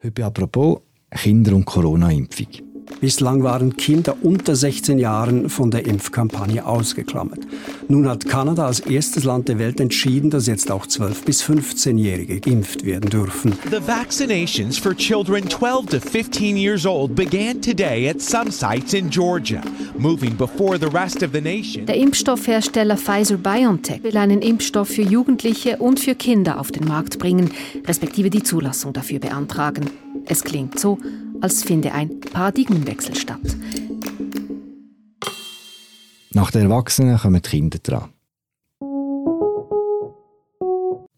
[0.00, 2.67] Heute apropos Kinder- und Corona-Impfung.
[3.00, 7.40] Bislang waren Kinder unter 16 Jahren von der Impfkampagne ausgeklammert.
[7.88, 12.40] Nun hat Kanada als erstes Land der Welt entschieden, dass jetzt auch 12- bis 15-Jährige
[12.40, 13.52] geimpft werden dürfen.
[13.70, 19.10] The vaccinations for children 12 to 15 years old began today at some sites in
[19.10, 19.62] Georgia,
[19.96, 21.86] moving before the rest of the nation.
[21.86, 27.50] Der Impfstoffhersteller Pfizer-BioNTech will einen Impfstoff für Jugendliche und für Kinder auf den Markt bringen,
[27.86, 29.86] respektive die Zulassung dafür beantragen.
[30.26, 30.98] Es klingt so,
[31.40, 33.40] als finde ein Paradigmenwechsel statt.
[36.32, 38.10] Nach den Erwachsenen kommen die Kinder dran.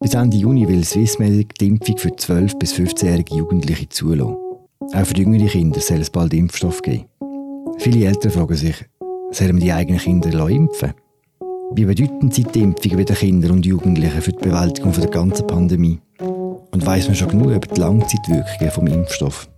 [0.00, 4.36] Bis Ende Juni will Swissmedic die Impfung für 12- bis 15-jährige Jugendliche zulassen.
[4.94, 7.04] Auch für jüngere Kinder soll es bald Impfstoff geben.
[7.78, 8.76] Viele Eltern fragen sich,
[9.30, 10.94] sollen wir die eigenen Kinder impfen
[11.72, 15.46] Wie bedeutend sind die Impfungen bei den Kindern und Jugendlichen für die Bewältigung der ganzen
[15.46, 16.00] Pandemie?
[16.18, 19.48] Und weiß man schon genug über die Langzeitwirkungen vom Impfstoff?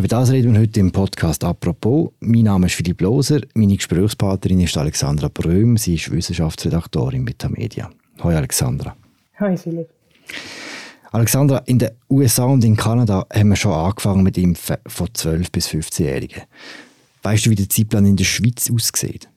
[0.00, 2.12] Über das reden wir heute im Podcast «Apropos».
[2.20, 7.90] Mein Name ist Philipp Loser, meine Gesprächspartnerin ist Alexandra Bröhm, sie ist Wissenschaftsredaktorin bei Tamedia.
[8.20, 8.96] Hallo Alexandra.
[9.36, 9.90] Hallo Philipp.
[11.12, 15.52] Alexandra, in den USA und in Kanada haben wir schon angefangen mit Impfen von 12-
[15.52, 16.44] bis 15-Jährigen.
[17.22, 19.28] Weißt du, wie der Zeitplan in der Schweiz aussieht?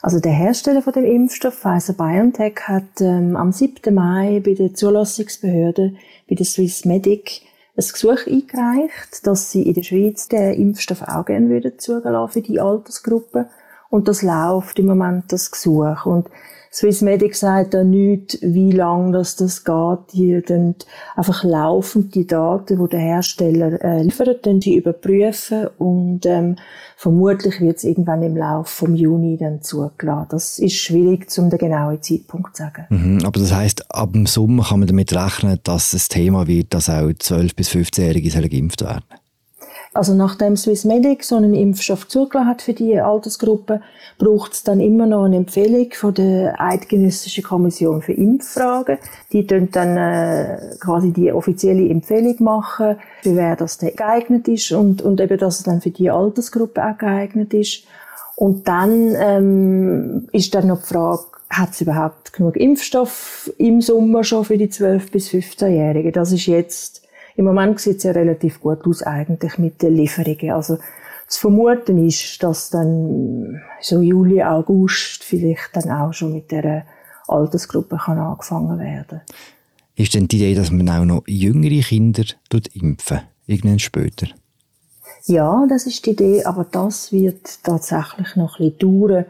[0.00, 3.92] Also der Hersteller von dem Impfstoff Pfizer-BioNTech hat ähm, am 7.
[3.92, 5.94] Mai bei der Zulassungsbehörde,
[6.28, 11.48] bei der Swissmedic, ein Gesuch eingereicht, dass sie in der Schweiz den Impfstoff auch gerne
[11.48, 13.48] würden zugelassen für die Altersgruppe.
[13.88, 16.06] Und das läuft im Moment, das Gesuch.
[16.06, 16.28] Und
[16.72, 19.98] Swissmedic sagt da nicht, wie lange das, das geht.
[20.12, 20.76] Die dann
[21.16, 26.56] einfach laufend die Daten, die der Hersteller äh, liefert, dann die überprüfen und ähm,
[26.96, 30.28] vermutlich wird es irgendwann im Laufe vom Juni dann zugelassen.
[30.30, 32.86] Das ist schwierig, zum den genauen Zeitpunkt zu sagen.
[32.88, 36.72] Mhm, aber das heißt, ab dem Sommer kann man damit rechnen, dass es Thema wird,
[36.72, 39.04] dass auch 12- bis 15-Jährige geimpft werden
[39.92, 43.80] also nachdem Swissmedic so einen Impfstoff zugelassen hat für die Altersgruppe,
[44.18, 48.98] braucht es dann immer noch eine Empfehlung von der Eidgenössischen Kommission für Impffragen.
[49.32, 55.02] Die tun dann äh, quasi die offizielle Empfehlung machen, für wer das geeignet ist und,
[55.02, 57.84] und eben, dass es dann für die Altersgruppe auch geeignet ist.
[58.36, 64.22] Und dann ähm, ist dann noch die Frage, hat es überhaupt genug Impfstoff im Sommer
[64.22, 66.12] schon für die 12- bis 15-Jährigen?
[66.12, 67.02] Das ist jetzt
[67.40, 70.50] im Moment sieht es ja relativ gut aus eigentlich mit den Lieferungen.
[70.50, 70.76] Also
[71.26, 76.84] zu vermuten ist, dass dann so Juli, August vielleicht dann auch schon mit der
[77.28, 79.22] Altersgruppe kann angefangen werden.
[79.96, 82.24] Ist denn die Idee, dass man auch noch jüngere Kinder
[82.74, 84.26] impfen, irgendwann später?
[85.24, 89.24] Ja, das ist die Idee, aber das wird tatsächlich noch ein bisschen dauern.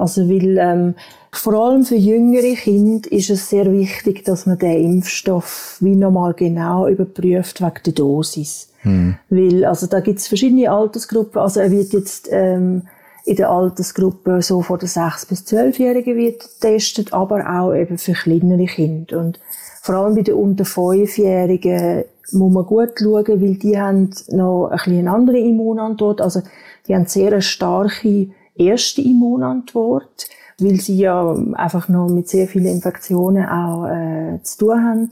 [0.00, 0.94] Also, weil, ähm,
[1.32, 6.34] vor allem für jüngere Kinder ist es sehr wichtig, dass man den Impfstoff wie nochmal
[6.34, 8.70] genau überprüft wegen der Dosis.
[8.80, 9.16] Hm.
[9.28, 11.40] Weil, also da gibt es verschiedene Altersgruppen.
[11.40, 12.82] Also er wird jetzt ähm,
[13.24, 18.12] in der Altersgruppe so von den 6- bis 12-Jährigen wird getestet, aber auch eben für
[18.12, 19.20] kleinere Kinder.
[19.20, 19.38] Und
[19.82, 24.76] vor allem bei den unter 5-Jährigen muss man gut schauen, weil die haben noch ein
[24.76, 26.20] bisschen eine andere Immunantwort.
[26.20, 26.42] Also
[26.88, 28.28] die haben sehr eine starke
[28.60, 30.28] erste Immunantwort,
[30.58, 35.10] weil sie ja einfach noch mit sehr vielen Infektionen auch äh, zu tun haben.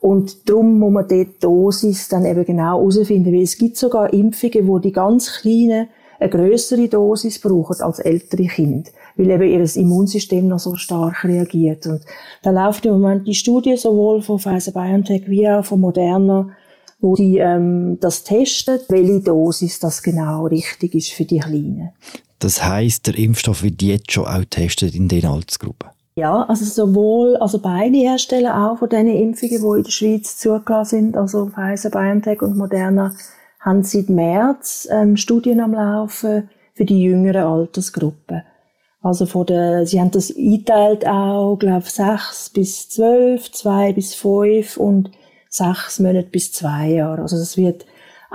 [0.00, 4.68] Und darum muss man die Dosis dann eben genau herausfinden, weil es gibt sogar Impfungen,
[4.68, 5.88] wo die ganz Kleinen
[6.18, 11.86] eine größere Dosis brauchen als ältere Kinder, weil eben ihr Immunsystem noch so stark reagiert.
[11.86, 12.02] Und
[12.42, 16.50] da läuft im Moment die Studie sowohl von Pfizer-BioNTech wie auch von Moderna,
[17.00, 21.90] wo die ähm, das testen, welche Dosis das genau richtig ist für die Kleinen.
[22.38, 25.90] Das heißt, der Impfstoff wird jetzt schon auch getestet in den Altersgruppen?
[26.16, 31.12] Ja, also sowohl, also beide Hersteller auch von diesen Impfungen, die in der Schweiz zugelassen
[31.12, 33.14] sind, also Pfizer, BioNTech und Moderna,
[33.60, 38.42] haben seit März ähm, Studien am Laufen für die jüngeren Altersgruppen.
[39.02, 44.76] Also von der, sie haben das eingeteilt auch, glaube sechs bis zwölf, zwei bis fünf
[44.78, 45.10] und
[45.48, 47.22] sechs Monate bis zwei Jahre.
[47.22, 47.84] Also das wird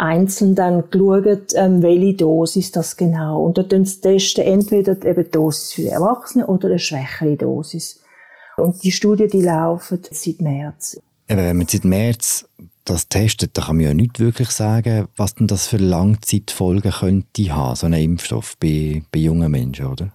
[0.02, 3.44] einzeln dann geschaut, ähm, welche Dosis das genau.
[3.44, 8.02] Und da testen entweder eben die Dosis für die Erwachsenen oder eine schwächere Dosis.
[8.58, 11.00] Und die Studien, die laufen seit März.
[11.30, 12.46] Eben, wenn man seit März
[12.84, 17.56] das testet, dann kann man ja nicht wirklich sagen, was denn das für Langzeitfolgen könnte
[17.56, 20.12] haben, so ein Impfstoff bei, bei jungen Menschen, oder?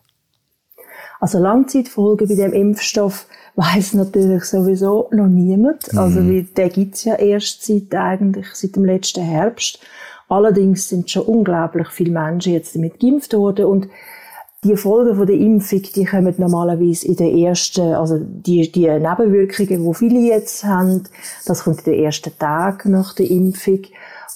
[1.20, 3.26] Also Langzeitfolgen bei dem Impfstoff
[3.56, 5.92] weiß natürlich sowieso noch niemand.
[5.92, 5.98] Mhm.
[5.98, 9.80] Also wie, der gibt's ja erst seit eigentlich seit dem letzten Herbst.
[10.28, 13.88] Allerdings sind schon unglaublich viele Menschen jetzt damit geimpft worden und
[14.64, 19.84] die Folgen von der Impfung, die kommen normalerweise in den ersten, also die, die Nebenwirkungen,
[19.84, 21.04] die viele jetzt haben,
[21.44, 23.80] das kommt in den ersten Tagen nach der Impfung.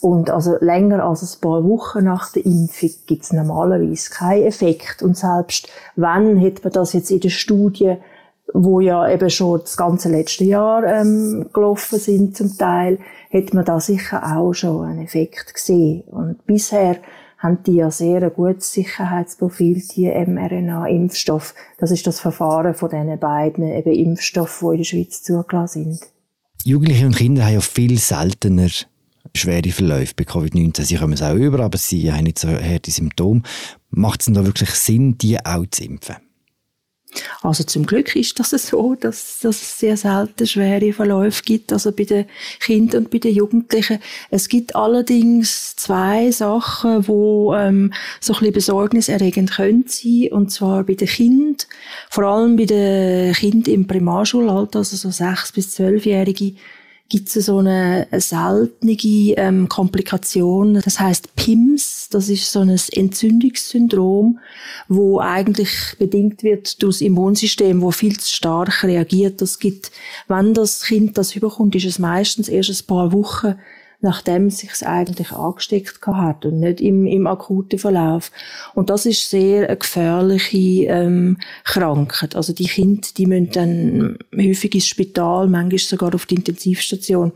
[0.01, 5.03] Und also länger als ein paar Wochen nach der Impfung gibt es normalerweise keinen Effekt.
[5.03, 7.97] Und selbst wenn, hat man das jetzt in der Studie,
[8.55, 12.99] wo ja eben schon das ganze letzte Jahr ähm, gelaufen sind zum Teil,
[13.33, 16.03] hat man da sicher auch schon einen Effekt gesehen.
[16.07, 16.97] Und bisher
[17.39, 21.55] haben die ja sehr ein gutes Sicherheitsprofil, die mRNA-Impfstoff.
[21.79, 26.01] Das ist das Verfahren von diesen beiden eben Impfstoffen, die in der Schweiz zugelassen sind.
[26.65, 28.69] Jugendliche und Kinder haben ja viel seltener
[29.35, 30.83] schwere Verläufe bei Covid-19.
[30.83, 33.43] Sie kommen es auch über, aber sie haben nicht so harte Symptome.
[33.91, 36.17] Macht es denn da wirklich Sinn, die auch zu impfen?
[37.43, 41.91] Also zum Glück ist das so, dass, dass es sehr selten schwere Verläufe gibt, also
[41.93, 42.27] bei den
[42.61, 43.99] Kindern und bei den Jugendlichen.
[44.31, 50.85] Es gibt allerdings zwei Sachen, wo ähm, so ein bisschen besorgniserregend können sein, und zwar
[50.85, 51.57] bei den Kindern,
[52.11, 56.55] vor allem bei den Kindern im Primarschulalter, also so sechs bis zwölfjährige
[57.11, 58.97] gibt es so eine, seltene
[59.37, 64.39] ähm, Komplikation, das heißt PIMS, das ist so ein Entzündungssyndrom,
[64.89, 69.43] wo eigentlich bedingt wird durch das Immunsystem, wo viel zu stark reagiert.
[69.43, 69.91] Das gibt,
[70.29, 73.57] wenn das Kind das überkommt, ist es meistens erst ein paar Wochen
[74.01, 78.31] nachdem es sich eigentlich angesteckt hat und nicht im, im akuten Verlauf.
[78.75, 82.35] Und das ist sehr eine gefährliche ähm, Krankheit.
[82.35, 87.33] Also die Kinder, die müssen dann häufig ins Spital, manchmal sogar auf die Intensivstation,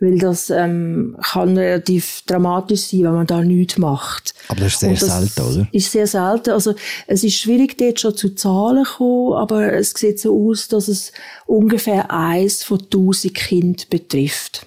[0.00, 4.34] weil das ähm, kann relativ dramatisch sein, wenn man da nichts macht.
[4.48, 5.68] Aber das ist sehr selten, oder?
[5.70, 6.50] Ist sehr selten.
[6.50, 6.74] Also
[7.06, 10.88] es ist schwierig, dort schon zu Zahlen zu kommen, aber es sieht so aus, dass
[10.88, 11.12] es
[11.46, 14.66] ungefähr eins von tausend Kindern betrifft.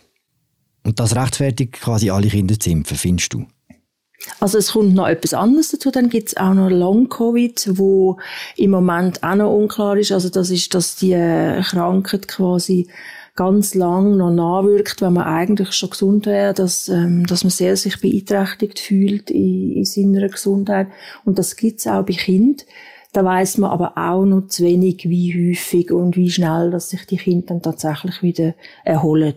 [0.85, 3.45] Und das rechtfertigt quasi alle Kinder zu impfen, findest du?
[4.39, 5.91] Also es kommt noch etwas anderes dazu.
[5.91, 8.17] Dann gibt es auch noch Long-Covid, wo
[8.55, 10.11] im Moment auch noch unklar ist.
[10.11, 11.13] Also das ist, dass die
[11.63, 12.87] Krankheit quasi
[13.35, 17.75] ganz lang noch nachwirkt, wenn man eigentlich schon gesund wäre, dass, ähm, dass man sehr
[17.75, 20.87] sich beeinträchtigt fühlt in, in seiner Gesundheit.
[21.25, 22.65] Und das gibt's auch bei Kindern.
[23.11, 27.05] Da weiß man aber auch noch zu wenig, wie häufig und wie schnell, dass sich
[27.05, 29.35] die Kinder dann tatsächlich wieder erholen.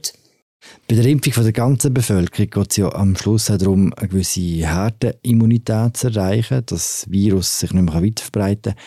[0.88, 4.40] Bei der Impfung von der ganzen Bevölkerung geht es ja am Schluss darum, eine gewisse
[4.40, 8.82] Herdenimmunität zu erreichen, dass das Virus sich nicht mehr weiterverbreiten kann.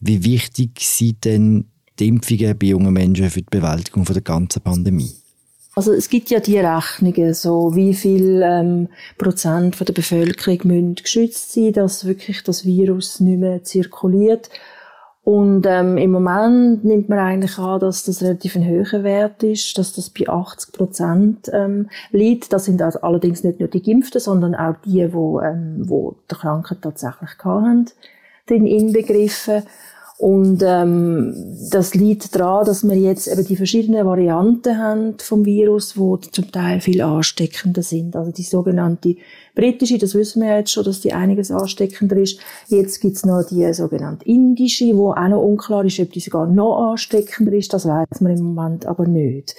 [0.00, 1.66] Wie wichtig sind denn
[1.98, 5.12] die Impfungen bei jungen Menschen für die Bewältigung von der ganzen Pandemie?
[5.74, 10.94] Also es gibt ja die Rechnungen, so wie viel ähm, Prozent von der Bevölkerung müssen
[10.96, 14.50] geschützt sein, dass wirklich das Virus nicht mehr zirkuliert.
[15.24, 19.78] Und ähm, im Moment nimmt man eigentlich an, dass das relativ ein hoher Wert ist,
[19.78, 22.52] dass das bei 80 Prozent ähm, liegt.
[22.52, 26.34] Das sind also allerdings nicht nur die Geimpften, sondern auch die, wo, ähm, wo die
[26.34, 27.86] Krankheit tatsächlich hatten,
[28.50, 29.62] den inbegriffen.
[30.18, 31.34] Und ähm,
[31.70, 36.52] das liegt daran, dass wir jetzt eben die verschiedenen Varianten haben vom Virus, wo zum
[36.52, 38.14] Teil viel ansteckender sind.
[38.14, 39.16] Also die sogenannte
[39.54, 42.38] britische, das wissen wir jetzt schon, dass die einiges ansteckender ist.
[42.68, 46.92] Jetzt gibt's noch die sogenannte indische, wo auch noch unklar ist, ob die sogar noch
[46.92, 47.72] ansteckender ist.
[47.72, 49.56] Das weiß man im Moment aber nicht.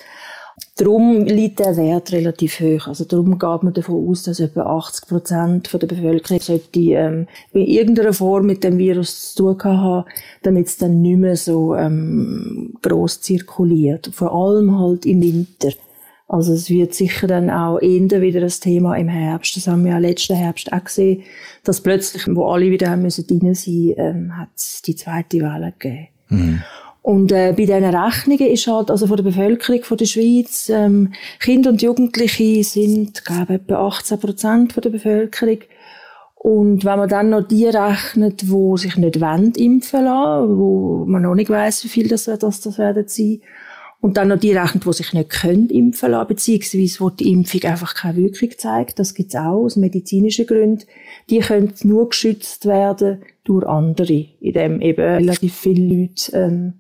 [0.76, 2.88] Darum liegt der Wert relativ hoch.
[2.88, 7.62] Also darum geht man davon aus, dass etwa 80 Prozent der Bevölkerung sollte ähm, in
[7.62, 10.10] irgendeiner Form mit dem Virus zu tun haben,
[10.42, 14.10] damit es dann nicht mehr so ähm, groß zirkuliert.
[14.14, 15.70] Vor allem halt im Winter.
[16.28, 19.56] Also es wird sicher dann auch eher wieder ein Thema im Herbst.
[19.56, 21.22] Das haben wir ja letzten Herbst auch gesehen,
[21.64, 25.74] dass plötzlich, wo alle wieder haben müssen rein sein, ähm, hat es die zweite Welle
[25.78, 26.08] gegeben.
[26.30, 26.64] Mhm.
[27.04, 31.12] Und äh, bei diesen Rechnungen ist halt, also von der Bevölkerung von der Schweiz, ähm,
[31.42, 35.60] Kinder und Jugendliche sind, glaube ich, etwa 18 Prozent der Bevölkerung.
[36.36, 41.24] Und wenn man dann noch die rechnet, wo sich nicht wollen impfen lassen, wo man
[41.24, 43.42] noch nicht weiß, wie viel das, das, das werden sein,
[44.00, 47.64] und dann noch die rechnet, die sich nicht können impfen lassen, beziehungsweise wo die Impfung
[47.64, 50.86] einfach keine Wirkung zeigt, das gibt's auch aus medizinischen Gründen,
[51.30, 56.74] die können nur geschützt werden durch andere, indem eben relativ viele Leute ähm,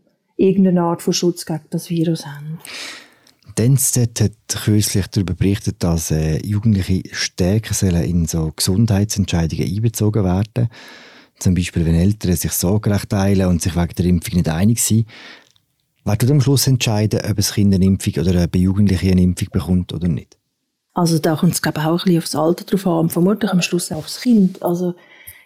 [0.43, 2.59] irgendeine Art von Schutz gegen das Virus haben.
[3.57, 10.69] DNZ hat kürzlich darüber berichtet, dass äh, Jugendliche stärker sollen in so Gesundheitsentscheidungen einbezogen werden
[11.37, 15.07] Zum Beispiel, wenn Eltern sich Sorgerecht teilen und sich wegen der Impfung nicht einig sind.
[16.03, 19.49] Wer tut am Schluss entscheiden, ob ein Kind eine Impfung oder eine Jugendliche eine Impfung
[19.51, 20.37] bekommt oder nicht?
[20.93, 23.61] Also da kommt es glaube ich auch ein bisschen aufs Alter drauf an, vermutlich am
[23.61, 24.61] Schluss auch aufs Kind.
[24.63, 24.95] Also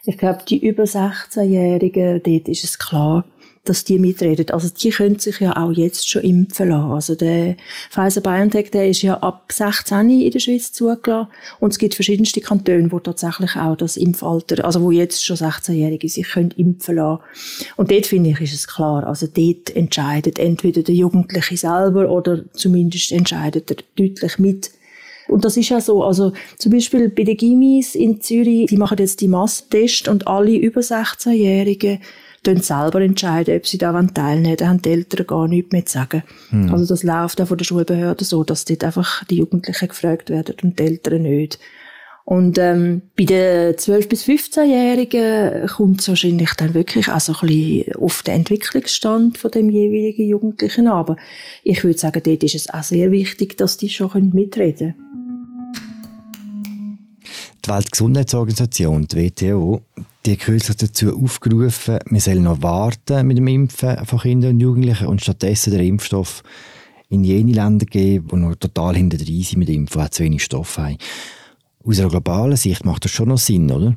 [0.06, 3.26] ich glaube, die über 16-Jährigen, dort ist es klar,
[3.70, 4.50] dass die mitreden.
[4.50, 6.92] Also die können sich ja auch jetzt schon impfen lassen.
[6.92, 7.56] Also der
[7.92, 12.92] Pfizer-BioNTech, der ist ja ab 16 in der Schweiz zugelassen und es gibt verschiedenste Kantone,
[12.92, 17.22] wo tatsächlich auch das Impfalter, also wo jetzt schon 16-Jährige sich können impfen lassen.
[17.76, 19.06] Und dort finde ich, ist es klar.
[19.06, 24.72] Also dort entscheidet entweder der Jugendliche selber oder zumindest entscheidet er deutlich mit,
[25.28, 28.98] und das ist ja so, also zum Beispiel bei den Gimmis in Zürich, die machen
[28.98, 32.00] jetzt die Masstest und alle über 16-Jährigen
[32.48, 34.56] können selber entscheiden, ob sie da teilnehmen.
[34.56, 36.24] Da haben die Eltern gar nichts mehr zu sagen.
[36.50, 36.74] Hm.
[36.74, 40.56] Also das läuft auch von der Schulbehörde so, dass dort einfach die Jugendlichen gefragt werden
[40.64, 41.60] und die Eltern nicht.
[42.24, 47.48] Und ähm, bei den 12- bis 15-Jährigen kommt es wahrscheinlich dann wirklich auch so ein
[47.48, 50.94] bisschen auf den Entwicklungsstand von dem jeweiligen Jugendlichen an.
[50.94, 51.18] Aber
[51.64, 55.08] ich würde sagen, dort ist es auch sehr wichtig, dass die schon mitreden können.
[57.66, 59.82] Die Weltgesundheitsorganisation, die WTO,
[60.28, 65.08] die kürzlich dazu aufgerufen, wir sollen noch warten mit dem Impfen von Kindern und Jugendlichen
[65.08, 66.44] und stattdessen den Impfstoff
[67.10, 70.44] in jene Länder geben, die noch total hinter der sind mit Impfen, die zu wenig
[70.44, 70.98] Stoff haben.
[71.86, 73.96] Aus einer globalen Sicht macht das schon noch Sinn, oder?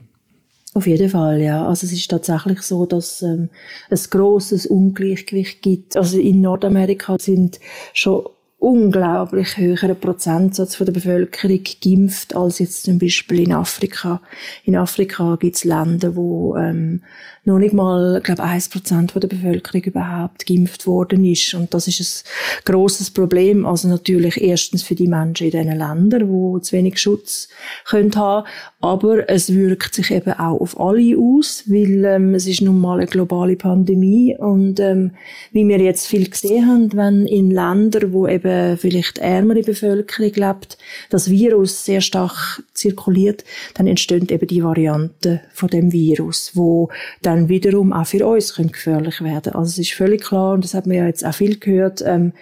[0.72, 1.66] Auf jeden Fall, ja.
[1.66, 3.48] Also es ist tatsächlich so, dass ähm,
[3.88, 5.96] es großes Ungleichgewicht gibt.
[5.96, 7.58] Also in Nordamerika sind
[7.92, 8.24] schon
[8.60, 14.20] unglaublich höheren Prozentsatz von der Bevölkerung geimpft als jetzt zum Beispiel in Afrika.
[14.64, 17.02] In Afrika gibt es Länder, wo ähm,
[17.44, 21.54] noch nicht mal, glaube ein Prozent der Bevölkerung überhaupt geimpft worden ist.
[21.54, 23.64] Und das ist ein grosses Problem.
[23.64, 27.48] Also natürlich erstens für die Menschen in diesen Ländern, die zu wenig Schutz
[27.86, 28.46] können haben
[28.82, 32.98] aber es wirkt sich eben auch auf alle aus, weil ähm, es ist nun mal
[32.98, 35.10] eine globale Pandemie und ähm,
[35.52, 40.78] wie wir jetzt viel gesehen haben, wenn in Ländern, wo eben vielleicht ärmere Bevölkerung lebt,
[41.10, 46.90] das Virus sehr stark zirkuliert, dann entstehen eben die Varianten von dem Virus, wo
[47.22, 49.54] dann wiederum auch für uns können gefährlich werden.
[49.54, 52.32] Also es ist völlig klar, und das hat man ja jetzt auch viel gehört, ähm,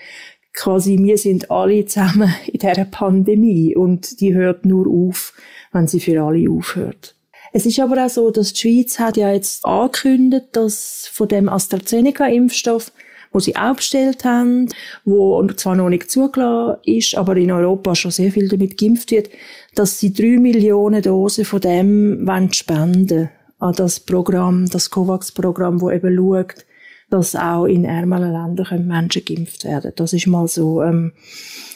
[0.55, 5.33] quasi wir sind alle zusammen in dieser Pandemie und die hört nur auf,
[5.73, 7.15] wenn sie für alle aufhört.
[7.53, 11.49] Es ist aber auch so, dass die Schweiz hat ja jetzt angekündigt, dass von dem
[11.49, 12.93] AstraZeneca-Impfstoff,
[13.33, 14.69] wo sie auch bestellt haben,
[15.05, 19.31] wo zwar noch nicht zugelassen ist, aber in Europa schon sehr viel damit geimpft wird,
[19.75, 26.17] dass sie drei Millionen Dosen von dem spenden an das Programm, das COVAX-Programm, wo eben
[26.17, 26.67] schaut,
[27.11, 29.93] dass auch in ärmeren Ländern Menschen geimpft werden.
[29.97, 31.13] Das ist mal so ähm,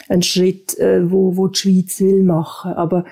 [0.08, 2.72] ein Schritt, äh, wo, wo die Schweiz will machen.
[2.74, 3.04] Aber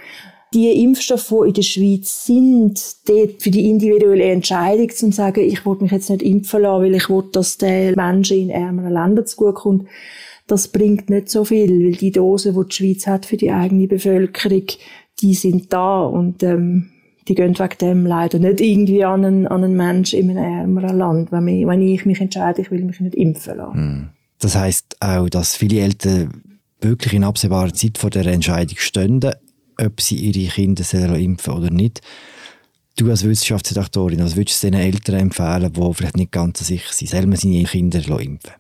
[0.52, 5.64] die Impfstoffe, die in der Schweiz sind, dort für die individuelle Entscheidung zu sagen, ich
[5.64, 9.26] will mich jetzt nicht impfen lassen, weil ich will, dass der Menschen in ärmeren Ländern
[9.26, 9.86] zugutekommt,
[10.46, 13.86] das bringt nicht so viel, weil die Dosen, die die Schweiz hat für die eigene
[13.86, 14.64] Bevölkerung,
[15.20, 16.90] die sind da und ähm,
[17.28, 20.98] die gehen wegen dem leider nicht irgendwie an einen, an einen Menschen in einem ärmeren
[20.98, 23.74] Land, wenn, mich, wenn ich mich entscheide, ich will mich nicht impfen lassen.
[23.74, 24.08] Hm.
[24.40, 26.42] Das heißt auch, dass viele Eltern
[26.80, 29.20] wirklich in absehbarer Zeit vor der Entscheidung stehen,
[29.84, 30.84] ob sie ihre Kinder
[31.16, 32.00] impfen oder nicht.
[32.96, 37.08] Du als Wissenschaftsredaktorin, was würdest du den Eltern empfehlen, die vielleicht nicht ganz sicher sind,
[37.08, 38.52] selber seine Kinder impfen?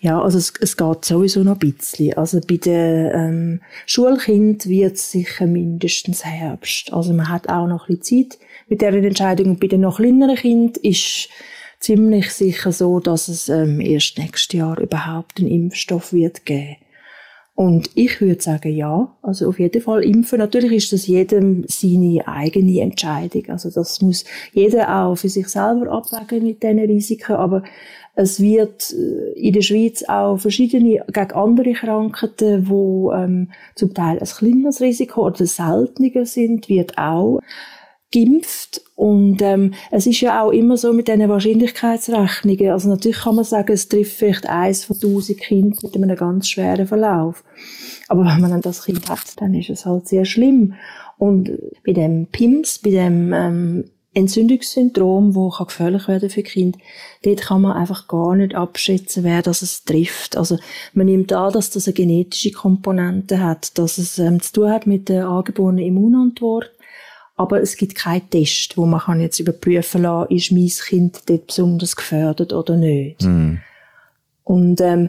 [0.00, 2.14] Ja, also es, es geht sowieso noch ein bisschen.
[2.14, 6.92] Also bei den ähm, Schulkindern wird es sicher mindestens Herbst.
[6.92, 8.38] Also man hat auch noch ein bisschen Zeit
[8.68, 9.58] mit dieser Entscheidung.
[9.58, 11.28] Bei den noch kleineren Kindern ist
[11.80, 16.76] ziemlich sicher so, dass es ähm, erst nächstes Jahr überhaupt einen Impfstoff wird geben.
[17.58, 19.12] Und ich würde sagen, ja.
[19.20, 20.38] Also auf jeden Fall impfen.
[20.38, 23.46] Natürlich ist das jedem seine eigene Entscheidung.
[23.48, 27.34] Also das muss jeder auch für sich selber abwägen mit diesen Risiken.
[27.34, 27.64] Aber
[28.14, 34.20] es wird äh, in der Schweiz auch verschiedene gegen andere Krankheiten, wo ähm, zum Teil
[34.20, 37.40] ein kleineres Risiko oder seltener sind, wird auch
[38.12, 38.82] geimpft.
[38.94, 42.70] Und ähm, es ist ja auch immer so mit diesen Wahrscheinlichkeitsrechnungen.
[42.70, 46.48] Also natürlich kann man sagen, es trifft vielleicht eins von tausend Kindern mit einem ganz
[46.48, 47.44] schweren Verlauf.
[48.08, 50.74] Aber wenn man dann das Kind hat, dann ist es halt sehr schlimm.
[51.18, 51.50] Und
[51.84, 53.84] bei dem PIMS, bei dem ähm,
[54.14, 56.78] Entzündungssyndrom, wo kann gefährlich werden für Kind,
[57.22, 60.36] dort kann man einfach gar nicht abschätzen, wer das es trifft.
[60.36, 60.58] Also
[60.94, 64.86] man nimmt an, dass das eine genetische Komponente hat, dass es ähm, zu tun hat
[64.86, 66.70] mit der angeborenen Immunantwort
[67.38, 71.46] aber es gibt keinen Test, wo man kann jetzt überprüfen kann, ist mein Kind dort
[71.46, 73.22] besonders gefördert oder nicht.
[73.22, 73.58] Mm.
[74.42, 75.08] Und ähm,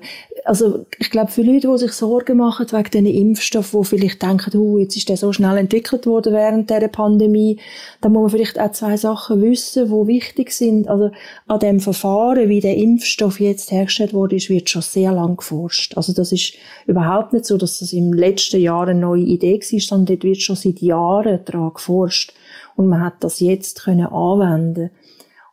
[0.50, 4.58] also ich glaube, für Leute, die sich Sorgen machen wegen diesen Impfstoffen, die vielleicht denken,
[4.58, 7.60] oh, jetzt ist der so schnell entwickelt worden während der Pandemie,
[8.02, 10.88] dann muss man vielleicht auch zwei Sachen wissen, die wichtig sind.
[10.88, 11.12] Also
[11.46, 15.96] an dem Verfahren, wie der Impfstoff jetzt hergestellt wurde, ist, wird schon sehr lang geforscht.
[15.96, 16.54] Also das ist
[16.88, 20.42] überhaupt nicht so, dass das im letzten Jahr eine neue Idee war, sondern dort wird
[20.42, 22.34] schon seit Jahren daran geforscht.
[22.76, 24.90] Und man hat das jetzt können anwenden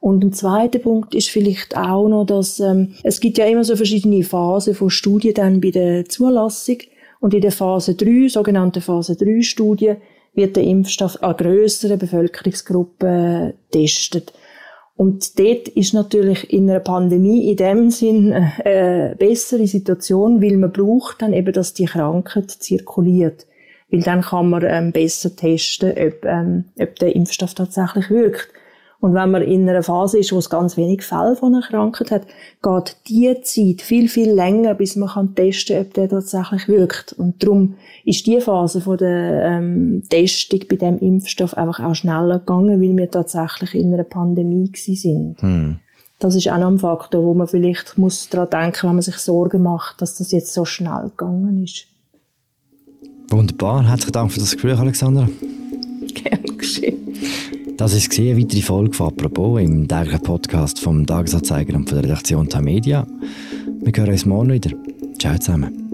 [0.00, 3.76] Und ein zweiter Punkt ist vielleicht auch noch, dass ähm, es gibt ja immer so
[3.76, 6.78] verschiedene Phasen von Studien dann bei der Zulassung.
[7.20, 9.94] Und in der Phase 3, sogenannte Phase 3 Studie,
[10.34, 14.32] wird der Impfstoff an grösseren Bevölkerungsgruppen getestet.
[14.96, 20.56] Und dort ist natürlich in einer Pandemie in dem Sinn äh, eine bessere Situation, weil
[20.56, 23.46] man braucht dann eben, dass die Krankheit zirkuliert.
[23.90, 28.48] Weil dann kann man ähm, besser testen, ob, ähm, ob der Impfstoff tatsächlich wirkt.
[28.98, 32.10] Und wenn man in einer Phase ist, wo es ganz wenig Fälle von einer Krankheit
[32.10, 32.26] hat,
[32.62, 37.12] geht die Zeit viel, viel länger, bis man kann testen ob der tatsächlich wirkt.
[37.12, 37.74] Und darum
[38.04, 42.96] ist die Phase von der ähm, Testung bei dem Impfstoff einfach auch schneller gegangen, weil
[42.96, 45.36] wir tatsächlich in einer Pandemie sind.
[45.40, 45.76] Hm.
[46.18, 49.16] Das ist auch noch ein Faktor, wo man vielleicht muss daran denken, wenn man sich
[49.16, 51.86] Sorgen macht, dass das jetzt so schnell gegangen ist.
[53.28, 53.86] Wunderbar.
[53.86, 55.28] Herzlichen Dank für das Gespräch, Alexandra.
[56.14, 56.95] Gerne geschehen.
[57.76, 62.04] Das war eine weitere Folge von «Apropos» im täglichen Podcast vom Tagesanzeiger und von der
[62.04, 63.06] Redaktion Media.
[63.82, 64.70] Wir hören uns morgen wieder.
[65.18, 65.85] Ciao zusammen.